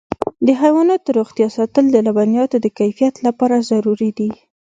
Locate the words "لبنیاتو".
2.07-2.57